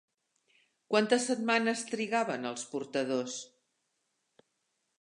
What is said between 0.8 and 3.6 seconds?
Quantes setmanes trigaven els portadors?